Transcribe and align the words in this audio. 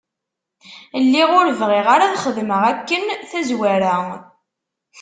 Lliɣ 1.03 1.29
ur 1.39 1.47
bɣiɣ 1.59 1.87
ara 1.93 2.03
ad 2.07 2.15
xedmeɣ 2.25 2.61
akken 2.71 3.03
tazwara. 3.29 3.95